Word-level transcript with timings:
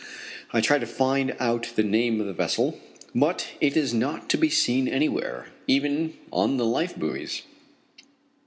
I 0.51 0.61
try 0.61 0.79
to 0.79 0.87
find 0.87 1.35
out 1.39 1.73
the 1.75 1.83
name 1.83 2.19
of 2.19 2.25
the 2.25 2.33
vessel, 2.33 2.79
but 3.13 3.49
it 3.61 3.77
is 3.77 3.93
not 3.93 4.29
to 4.31 4.37
be 4.39 4.49
seen 4.49 4.87
anywhere, 4.87 5.49
even 5.67 6.17
on 6.31 6.57
the 6.57 6.65
life 6.65 6.97
buoys. 6.97 7.43